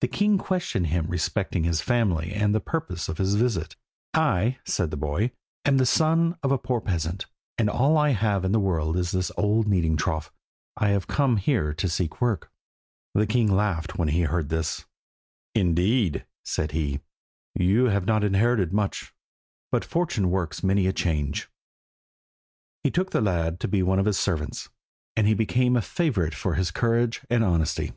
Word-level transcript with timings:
The 0.00 0.08
king 0.08 0.38
questioned 0.38 0.86
him 0.86 1.04
respecting 1.08 1.64
his 1.64 1.82
family 1.82 2.32
and 2.32 2.54
the 2.54 2.62
purpose 2.62 3.10
of 3.10 3.18
his 3.18 3.34
visit. 3.34 3.76
"I," 4.14 4.56
said 4.64 4.90
the 4.90 4.96
boy, 4.96 5.32
"am 5.66 5.76
the 5.76 5.84
son 5.84 6.38
of 6.42 6.50
a 6.50 6.56
poor 6.56 6.80
peasant, 6.80 7.26
and 7.58 7.68
all 7.68 7.98
I 7.98 8.12
have 8.12 8.42
in 8.46 8.52
the 8.52 8.58
world 8.58 8.96
is 8.96 9.12
an 9.12 9.22
old 9.36 9.68
kneading 9.68 9.98
trough. 9.98 10.32
I 10.78 10.88
have 10.92 11.06
come 11.08 11.36
here 11.36 11.74
to 11.74 11.90
seek 11.90 12.22
work." 12.22 12.50
The 13.12 13.26
king 13.26 13.52
laughed 13.54 13.98
when 13.98 14.08
he 14.08 14.22
heard 14.22 14.48
this. 14.48 14.86
"Indeed," 15.54 16.24
said 16.42 16.72
he, 16.72 17.00
"you 17.54 17.88
have 17.90 18.06
not 18.06 18.24
inherited 18.24 18.72
much, 18.72 19.12
but 19.70 19.84
fortune 19.84 20.30
works 20.30 20.62
many 20.64 20.86
a 20.86 20.92
change." 20.94 21.50
He 22.82 22.90
took 22.90 23.10
the 23.10 23.20
lad 23.20 23.60
to 23.60 23.68
be 23.68 23.82
one 23.82 23.98
of 23.98 24.06
his 24.06 24.18
servants, 24.18 24.70
and 25.16 25.26
he 25.26 25.34
became 25.34 25.76
a 25.76 25.82
favourite 25.82 26.34
for 26.34 26.54
his 26.54 26.70
courage 26.70 27.20
and 27.28 27.44
honesty. 27.44 27.92